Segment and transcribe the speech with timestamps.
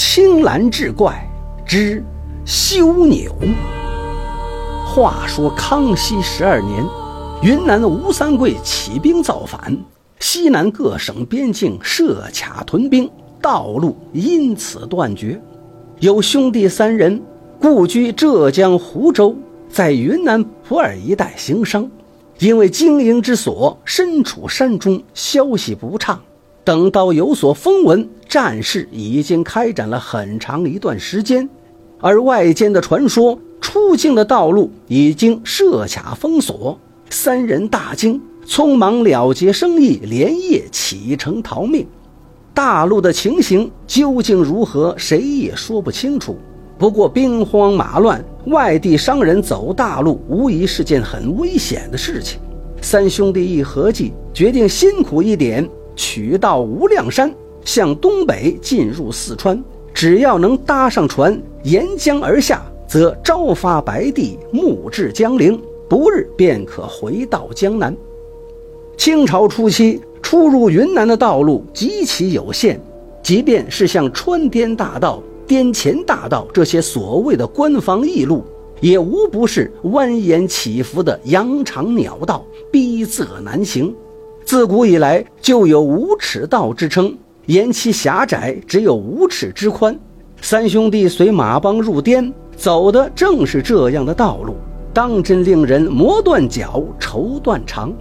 [0.00, 1.28] 青蓝志怪
[1.66, 2.00] 之
[2.46, 3.34] 修纽。
[4.86, 6.86] 话说康熙十二年，
[7.42, 9.76] 云南的吴三桂起兵造反，
[10.20, 13.10] 西南各省边境设卡屯兵，
[13.42, 15.40] 道路因此断绝。
[15.98, 17.20] 有兄弟三人
[17.58, 19.34] 故居浙江湖州，
[19.68, 21.90] 在云南普洱一带行商，
[22.38, 26.22] 因为经营之所身处山中，消息不畅。
[26.68, 31.48] 等到有所风闻，战事已经开展了很长一段时间，
[31.98, 33.38] 而外间的传说。
[33.58, 41.86] 出境的道路已经设卡封锁，三人大惊，匆忙了结生意，连夜启程逃命。
[42.52, 46.36] 大陆的情形究竟如何，谁也说不清楚。
[46.78, 52.38] 不过兵荒马乱，外地商人走大陆无疑是件很危险的事情。
[52.82, 55.66] 三兄弟一合计，决定辛苦一点，
[55.98, 57.34] 取道无量山，
[57.64, 59.62] 向东北进入四川。
[59.92, 62.62] 只要能搭上船，沿江而下。
[62.86, 67.94] 则朝发白帝，暮至江陵，不日便可回到江南。
[68.96, 72.80] 清朝初期，出入云南的道路极其有限，
[73.22, 78.42] 即便是像川滇大道、滇黔大道这些所谓的官方驿路，
[78.80, 83.94] 也无不是蜿蜒起伏的羊肠鸟道，逼仄难行。
[84.48, 89.94] 自古以来就有无尺道之称，沿其狭窄，只有五尺之宽。
[90.40, 92.32] 三兄弟随马帮入滇。
[92.56, 94.56] 走的正是这样的道路，
[94.90, 97.92] 当真令人磨断脚、愁断肠。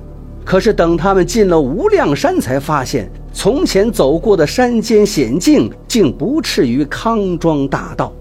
[0.46, 8.14] 可是等他们进了无量山，才发现从前走过的山间险境，竟不次于康庄大道。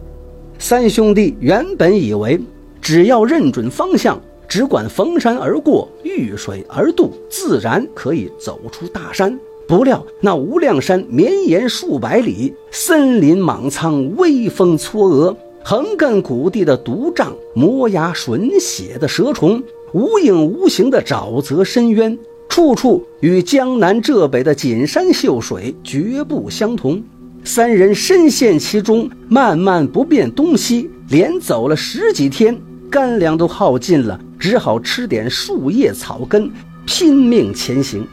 [0.58, 2.40] 三兄弟原本以为，
[2.82, 9.38] 只要认准方向，只管逢山而过，遇水而渡，自然可以走出大山。
[9.66, 15.34] 不料那无量山绵延数百里，森林莽苍，微风嵯峨。
[15.64, 19.60] 横亘谷地的毒瘴、磨牙吮血的蛇虫、
[19.92, 22.16] 无影无形的沼泽深渊，
[22.48, 27.02] 处处与江南浙北的锦山秀水绝不相同。
[27.42, 32.56] 三人深陷其中，漫漫不辨东西，连走了十几天，
[32.90, 36.50] 干粮都耗尽了，只好吃点树叶草根，
[36.84, 38.06] 拼命前行。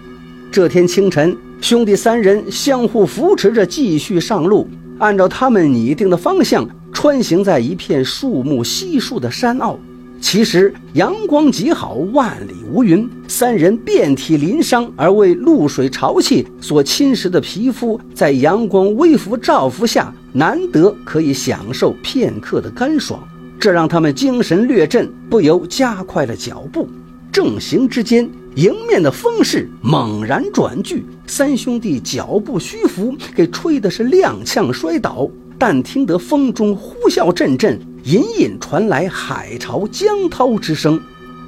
[0.51, 4.67] 这天清晨，兄弟三人相互扶持着继续上路，
[4.99, 6.67] 按照他们拟定的方向。
[6.93, 9.79] 穿行在一片树木稀疏的山坳，
[10.21, 13.09] 其实阳光极好，万里无云。
[13.27, 23.19] 三人遍体鳞伤，而为露水潮气所侵蚀的皮肤，在阳光微拂照拂下，难得可以享受片刻的干爽，
[23.59, 26.87] 这让他们精神略振，不由加快了脚步。
[27.31, 35.27] 正行之间，迎面的风势猛然转剧，三兄弟脚步虚浮，给吹的是踉跄摔倒。
[35.57, 40.99] 但听得风中呼啸阵阵，隐隐传来海潮江涛之声。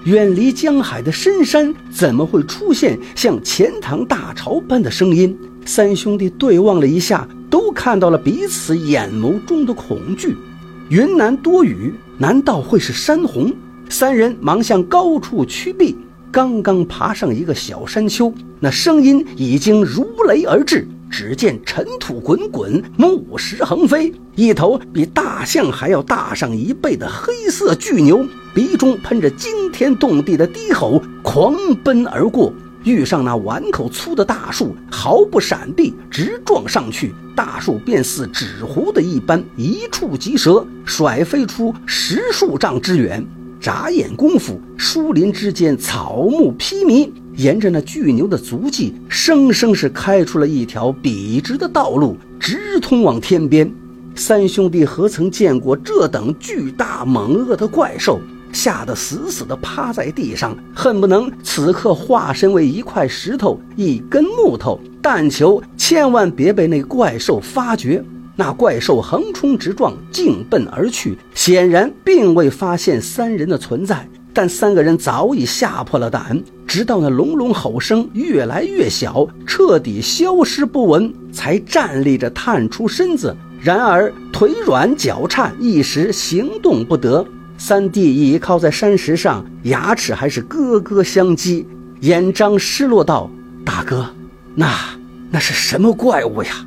[0.06, 5.38] 远离江海的深山，怎么会出现像钱塘大潮般的声音？
[5.66, 10.36] 三兄弟对望了一下，都看到了彼此眼眸中的恐惧。
[10.90, 13.52] 云南多雨，难道会是山洪？
[13.90, 15.98] 三人忙向高处趋避，
[16.32, 20.88] 刚刚爬上一个小山丘，那声音已经如雷而至。
[21.10, 28.24] 只见尘土滚滚，木石横飞，一头比大象还要大上一倍的黑色巨牛，
[28.54, 32.54] 鼻中喷着惊天动地的低吼，狂奔而过，
[32.86, 37.14] 遇上那碗口粗的大树，毫不闪避，直撞上去。
[37.36, 43.26] 大树便似纸糊的一般，一触即折，甩飞出十数丈之远。
[43.60, 47.10] 眨眼功夫，树林之间草木披靡。
[47.34, 53.70] 沿着那巨牛的足迹，生生是开出了一条笔直的道路，直通往天边。
[54.14, 58.22] 三兄弟何曾见过这等巨大猛恶的怪兽？
[58.56, 68.02] 吓得死死地趴在地上，恨不能此刻化身为一块石头、一根木头，但求千万别被那怪兽发觉。
[68.38, 74.08] 那怪兽横冲直撞，径奔而去，显然并未发现三人的存在。
[74.34, 83.36] 但三个人早已吓破了胆，直到那隆隆吼声越来越小，彻底消失不闻，才站立着探出身子。
[83.62, 87.26] 然而腿软脚颤，一时行动不得。
[87.58, 91.66] 三弟倚靠在山石上，牙齿还是咯咯相击，
[92.02, 93.30] 眼张失落道
[93.66, 94.14] ：“大哥，
[94.54, 94.74] 那
[95.32, 96.66] 那是什么怪物呀？”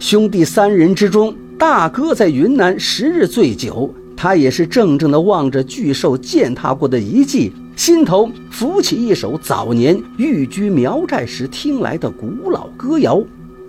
[0.00, 3.94] 兄弟三人之中，大哥在云南十日醉酒。
[4.14, 13.20] 他也是怔怔地望着巨兽践踏过的遗迹，心头浮起一首早年寓居苗寨时听来的古老歌谣：“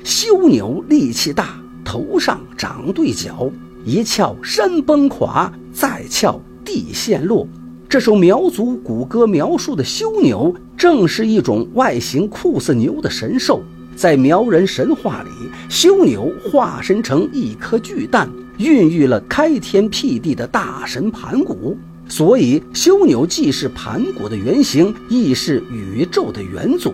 [0.04, 3.52] 修牛力气大，头上长对角，
[3.84, 7.48] 一翘山崩垮，再翘地陷落。
[7.88, 13.62] 这首苗族古歌描述的修牛，正是一种外形酷似牛的神兽。
[13.96, 15.30] 在苗人神话里，
[15.70, 18.28] 修牛化身成一颗巨蛋，
[18.58, 21.78] 孕育了开天辟地的大神盘古。
[22.10, 26.92] 所以，修牛既是盘古的原型，亦是宇宙的元祖。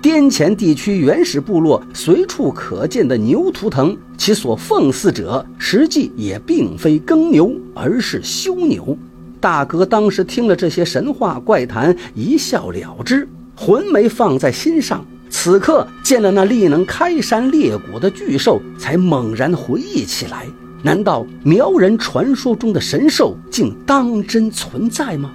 [0.00, 8.96] 滇黔地区原始部落随处可见的牛图腾，其所奉祀者实际也并非耕牛，而是修牛。
[9.40, 15.04] 大哥当时听了这些神话怪谈，一笑了之，魂没放在心上。
[15.30, 20.46] 此刻见了那力能开山裂谷的巨兽，才猛然回忆起来：
[20.82, 25.32] 难道苗人传说中的神兽竟当真存在吗？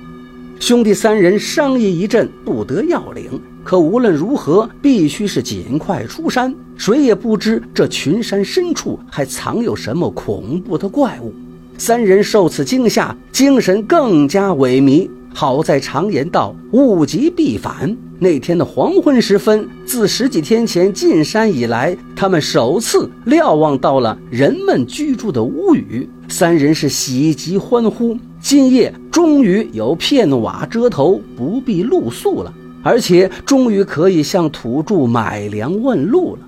[0.65, 3.30] 兄弟三人商议一阵，不得要领。
[3.65, 6.56] 可无论如何，必须是尽快出山。
[6.77, 11.33] 谁也不知这群山深处还藏有什么恐怖的怪物。
[11.77, 15.10] 三人受此惊吓，精神更加萎靡。
[15.33, 26.07] 好在常言道：“物极必反。”那天的黄昏时分，自十几天前进山以来，他们首次瞭望到了人们居住的屋宇。
[26.27, 36.39] 三人是喜极欢呼，今夜终于有片瓦遮头，不必露宿了，而且终于可以向土著买粮问路了。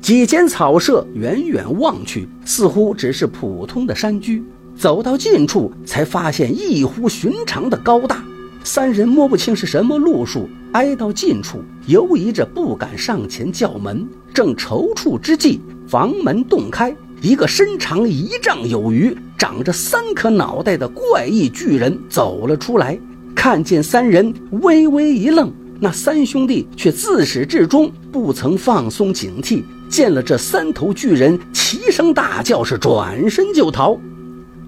[0.00, 4.42] 几间草舍，远远望去，似乎只是普通的山居。
[4.76, 8.22] 走到近处，才发现异乎寻常的高大。
[8.62, 14.06] 三人摸不清是什么路数，挨到近处，犹疑着不敢上前叫门。
[14.34, 22.98] 正踌躇之际，房门洞开，一个身长一丈有余、长着三颗脑袋的怪异巨人走了出来。
[23.34, 24.32] 看见三人，
[24.62, 25.52] 微微一愣。
[25.78, 29.62] 那三兄弟却自始至终不曾放松警惕。
[29.88, 33.98] 见了这三头巨人，齐声大叫，是转身就逃。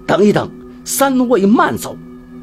[0.05, 0.49] 等一等，
[0.85, 1.97] 三位慢走。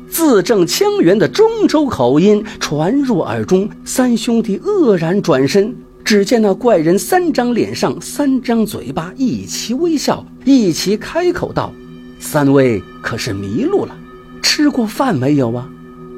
[0.09, 5.75] 字正腔圆的中州口音传入耳中，三兄弟愕然转身，
[6.07, 11.73] 只见那怪人三张脸上三张嘴巴一齐微笑，一齐开口道
[12.21, 13.97] ：“三位可是迷路了？
[14.41, 15.69] 吃过饭没有啊？”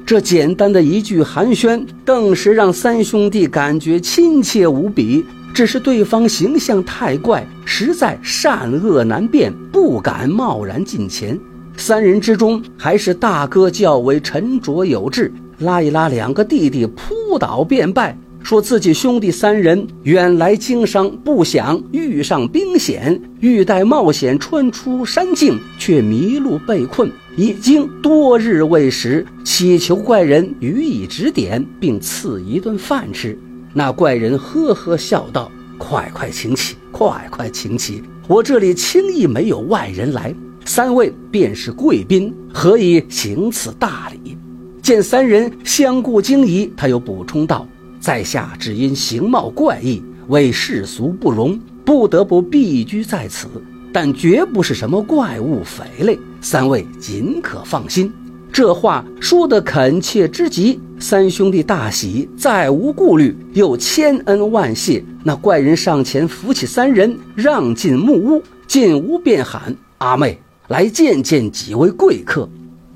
[0.04, 5.24] 这简单的一句寒暄，顿时让三兄弟感觉亲切无比。
[5.54, 11.40] 只是对方形象太怪，实在善恶难辨，不敢贸然近前。
[11.78, 33.38] 三人之中，还是大哥较为沉着有志，拉一拉两个弟弟，扑倒便拜，说自己兄弟三人远来经商，不想遇上兵险，欲待冒险穿出山境，却迷路被困，已经多日未食，祈求怪人予以指点，并赐一顿饭吃。
[33.74, 44.36] 那怪人呵呵笑道：“快快请起，快快请起，我这里轻易没有外人来。”三位便是贵宾，何以行此大礼？
[44.82, 47.66] 见三人相顾惊疑，他又补充道
[48.00, 53.48] ：“在下只因形貌怪异，为世俗不容，不得不避居在此，
[53.92, 56.18] 但绝不是什么怪物匪类。
[56.40, 58.12] 三位尽可放心。”
[58.50, 65.04] 这话说得恳切之极，三兄弟大喜，再无顾虑，又千恩万谢。
[65.22, 72.46] 那怪人上前扶起三人，让进木屋，进屋便喊：“阿妹。”来见见几位贵客，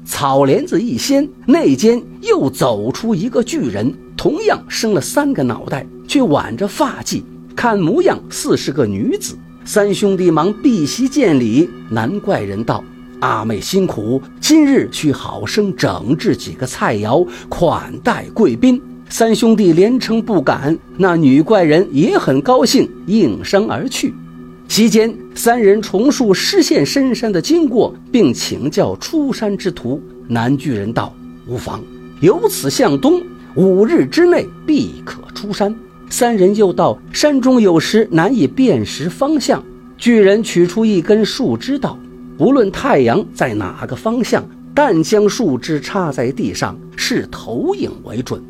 [0.04, 7.24] 草帘子一掀，内间又走出一个巨人，同样生了三个脑袋，却挽着发髻，
[7.56, 9.36] 看模样似是个女子。
[9.64, 11.68] 三兄弟忙避席见礼。
[11.90, 12.84] 难怪人道
[13.18, 20.78] ：“阿妹辛苦，今日需好生整治几个菜肴，款待贵宾。”三兄弟连称不敢。
[20.96, 24.14] 那女怪人也很高兴，应声而去。
[24.68, 30.00] 期间，三人重述失陷深山的经过，并请教出山之途。
[30.28, 31.12] 南巨人道
[31.44, 31.82] ：“无妨，
[32.20, 33.20] 由此向东，
[33.54, 35.74] 五日之内必可出山。”
[36.08, 39.62] 三人又道：“山中有时难以辨识方向。”
[39.96, 41.98] 巨人取出一根树枝道
[42.36, 44.44] ：“不论太阳在哪个方向，
[44.74, 48.42] 但将树枝插在地上，视投影为准。”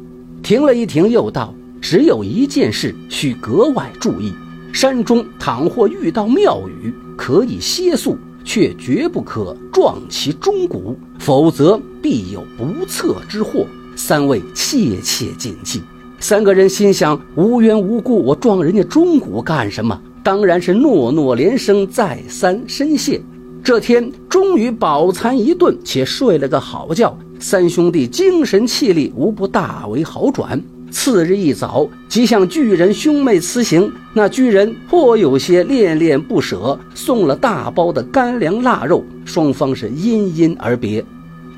[0.43, 4.33] 停了一停，又道：“只有一件事需格外注意。”
[4.73, 13.67] 山中倘或遇到庙宇，可以歇宿，却绝不可撞其钟鼓，否则必有不测之祸。
[13.95, 15.83] 三位切切谨记。
[16.19, 20.01] 三个人心想：无缘无故我撞人家钟鼓干什么？
[20.23, 23.21] 当然是诺诺连声，再三深谢。
[23.65, 27.17] 这天终于饱餐一顿，且睡了个好觉。
[27.41, 30.63] 三兄弟精神气力无不大为好转。
[30.93, 33.91] 次日一早，即向巨人兄妹辞行。
[34.13, 39.05] 那巨人颇有些恋恋不舍，送了大包的干粮腊肉。
[39.25, 41.05] 双方是因因而别，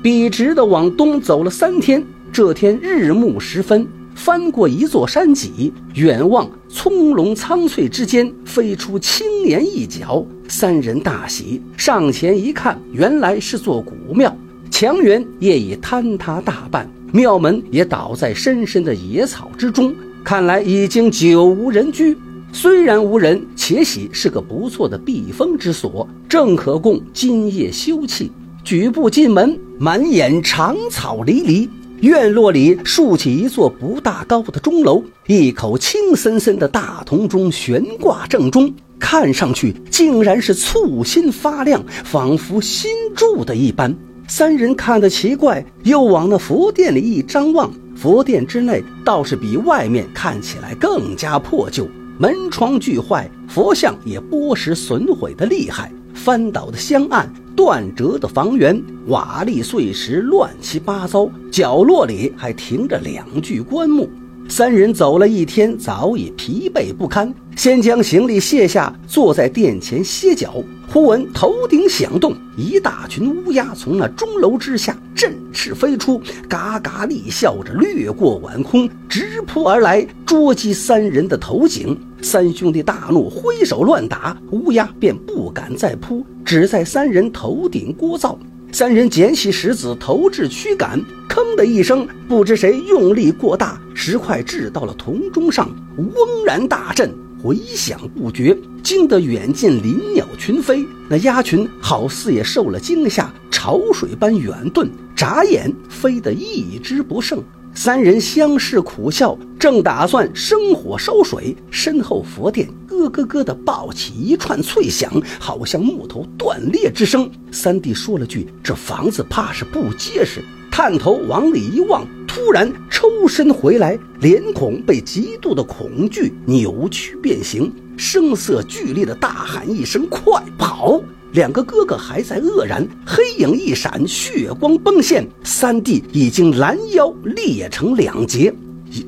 [0.01, 2.03] 笔直的往东走了三天。
[2.35, 10.21] 这天日暮时分，翻过一座山脊，远望葱茏苍翠之间，飞出青年一角。
[10.49, 14.35] 三人大喜，上前一看，原来是座古庙，
[14.69, 16.85] 墙垣也已坍塌大半。
[17.13, 22.17] 庙门也倒在深深的野草之中，看来已经久无人居。
[22.51, 28.29] 虽然无人，且喜是个不错的避风之所，正可供今夜休憩。
[28.61, 31.69] 举步进门，满眼长草离离，
[32.05, 43.95] 院落里竖起一座不大高的钟楼，一口青森森的大铜钟悬挂正中，看上去竟然是簇新发亮，仿佛新铸的一般。
[44.27, 51.87] 三人看得奇怪，又往那佛殿里一张望，佛殿之内倒是比外面看起来更加破旧，
[52.19, 64.09] 门窗俱坏，佛像也剥蚀损毁的厉害，翻倒的香案，断折的房檐，瓦砾碎石乱七八糟，角落里还停着两具棺木。
[64.47, 70.63] 三人走了一天，早已疲惫不堪，先将行李卸下，坐在殿前歇脚。
[70.87, 81.97] 忽闻头顶响动，一大群乌鸦从那钟楼之下振翅飞出，嘎嘎厉笑着掠过晚空，直扑而来，捉击三人的头颈。
[82.25, 88.35] 三兄弟大怒，挥手乱打，乌鸦便不敢再扑，只在三人头顶聒噪。
[88.71, 97.13] 三人捡起石子投掷驱赶，吭的一声，不知谁用力过大，石块掷到了铜钟上，嗡然大震，
[97.43, 100.83] 回响不绝，惊得远近林鸟群飞。
[101.07, 107.39] 那鸭群好似也受了惊吓，潮水般远遁，眨眼飞得一只不剩。
[107.77, 117.29] 三人相视苦笑，正打算生火烧水，身后佛殿咯咯咯地爆起一串脆响，好像木头断裂之声。
[117.51, 120.41] 三弟说了句：“这房子怕是不结实。”
[120.71, 131.01] 探头往里一望，突然抽身回来，脸孔被极度的恐惧扭曲变形，声色俱厉地大喊一声：“快跑！”
[131.35, 138.53] 两个哥哥还在愕然，黑影一闪，血光迸现，三弟已经拦腰裂成两截。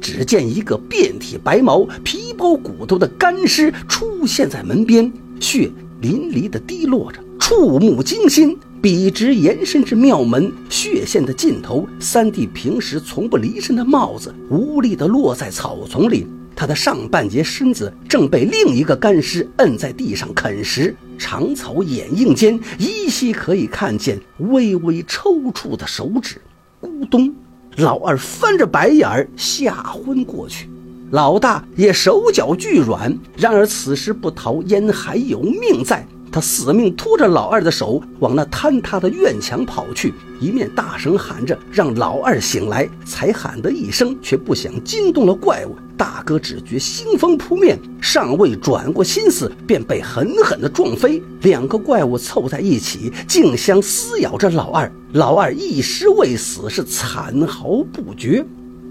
[0.01, 8.57] 只见一个遍体白毛、皮包骨头的干尸出现在门边，血淋漓地滴落着，触目惊心。
[8.81, 16.27] 笔直延伸至庙门，血线的尽头，三弟平时从不离身的帽子无力地落在草丛里。
[16.57, 26.41] 他的上半截身子正被另一个干尸摁在地上啃食，长草掩映间，依稀可以看见微微抽搐的手指。
[26.81, 27.31] 咕咚，
[27.75, 30.67] 老二翻着白眼儿吓昏过去，
[31.11, 33.15] 老大也手脚俱软。
[33.37, 36.07] 然而此时不逃，焉还有命在？
[36.31, 42.89] 他死命拖着老二的手往那坍塌的院墙跑去，一面大声喊着让老二醒来。
[43.05, 45.75] 才喊得一声，却不想惊动了怪物。
[45.97, 51.21] 大哥只觉腥风扑面，尚未转过心思，便被狠狠地撞飞。
[51.41, 54.89] 两个怪物凑在一起，竞相撕咬着老二。
[55.13, 58.45] 老二一时未死，是惨嚎不绝。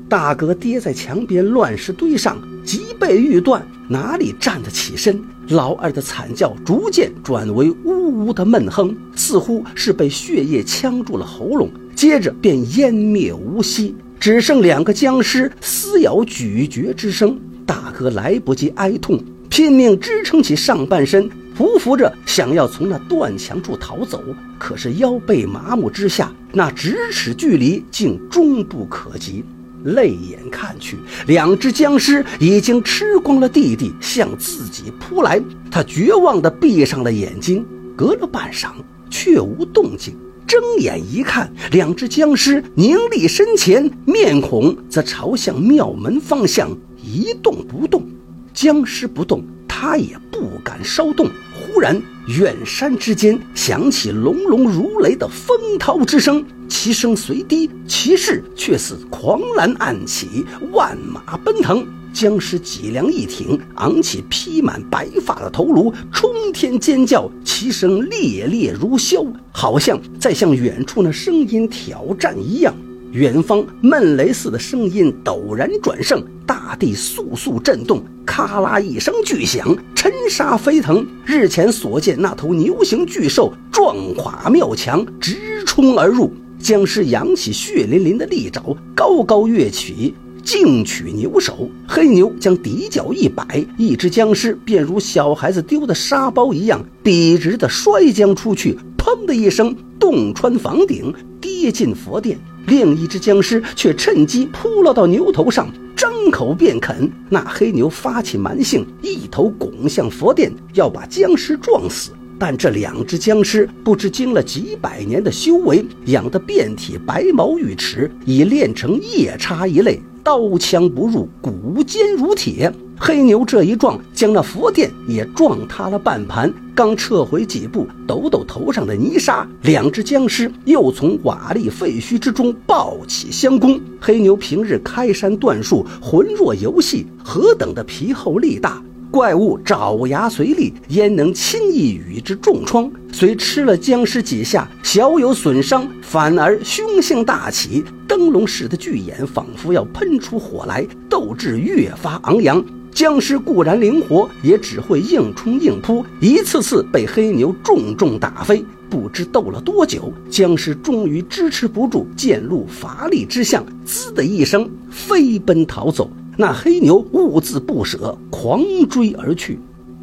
[0.09, 5.23] 大哥跌在墙边乱石堆上，脊背欲断，哪里站得起身？
[5.49, 17.39] 老二的惨叫逐渐转为呜呜的闷哼，似乎是被血液呛住了喉咙，接着便湮灭无息，只剩两个僵尸撕咬咀嚼之声。
[17.65, 24.23] 大哥来不及哀痛，拼命支撑起上半身，匍匐着想要从那断墙处逃走，
[24.59, 29.45] 可是腰背麻木之下，那咫尺距离竟终不可及。
[29.85, 30.97] 泪眼看去，
[31.27, 35.41] 两只僵尸已经吃光了弟弟，向自己扑来。
[35.71, 38.71] 他绝望地闭上了眼睛，隔了半晌，
[39.11, 40.17] 却无动静。
[40.47, 46.71] 睁眼一看，两只僵尸凝立身前，面孔则朝向庙门方向
[47.03, 48.07] 一动不动。
[48.55, 51.29] 僵尸不动，他也不敢稍动。
[51.53, 52.01] 忽然，
[52.39, 56.45] 远山之间响起隆隆如雷的风涛之声。
[56.69, 61.87] 其声虽低，其势却似狂澜暗起，万马奔腾。
[62.17, 72.75] 僵尸脊梁一挺，昂起披满白发的头颅，冲天尖叫，其声烈烈如箫，好像在向远处那声音挑战一样。
[73.13, 81.07] 远方闷雷似的声音陡然转盛，大地簌簌震动，咔啦一声巨响，尘沙飞腾。
[81.27, 86.33] 日前所见那头牛形巨兽撞垮庙墙，直冲而入。
[86.59, 90.15] 僵尸扬起血淋淋的利爪，高高跃起，
[90.47, 91.69] 竟取牛首。
[91.89, 102.39] 黑牛将底脚一摆，一只僵尸便如小孩子丢的沙包一样，笔直的摔将出去，砰的一声，洞穿房顶，跌进佛殿。
[102.69, 107.11] 另一只僵尸却趁机扑落到牛头上，张口便啃。
[107.29, 112.13] 那黑牛发起蛮性，一头拱向佛殿，要把僵尸撞死。
[112.39, 122.73] 但这两只僵尸不知经了几百年的修为，养得遍体白毛玉齿，已练成夜叉一类，刀枪不入，骨坚如铁。
[122.99, 126.53] 黑牛这一撞，将那佛殿也撞塌了半盘。
[126.75, 133.81] 刚撤回几步，抖抖头上的泥沙，两只僵尸又从瓦砾废墟之中抱起相攻。
[134.01, 138.83] 黑牛平日开山断树，浑若游戏，何等的皮厚力大！
[139.11, 142.91] 怪物爪牙随利，焉能轻易与之重创？
[143.13, 152.63] 虽吃了僵尸几下，小有损伤，反而凶性大起，灯笼似的巨眼仿佛要喷出火来，斗志越发昂扬。
[152.91, 158.65] 僵尸固然灵活，也只会硬冲硬扑，一次次被黑牛重重打飞。
[158.89, 166.11] 不知斗了多久，僵尸终于支持不住，渐露乏力之相，滋的一声飞奔逃走。
[166.39, 169.59] 那黑牛兀自不舍，狂追而去。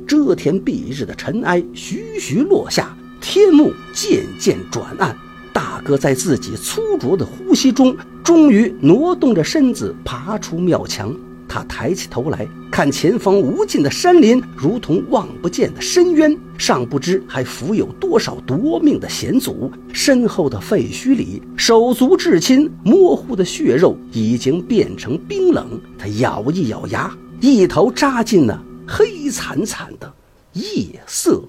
[0.08, 5.16] 遮天蔽日的尘埃徐徐落下，天幕渐渐转暗。
[5.54, 11.16] 大哥在自己粗拙的呼吸中，终于挪动着身子爬出庙墙。
[11.54, 19.72] 他抬起头来看前方无尽的山林，如同望不见的深渊，尚不知还伏有多少夺命的险阻。
[19.94, 25.80] 身后的废墟里，手足至亲，模糊的血肉已经变成冰冷。
[25.96, 30.12] 他咬一咬牙，一头扎进了黑惨惨的
[30.54, 31.40] 夜色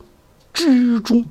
[0.53, 1.25] 之中。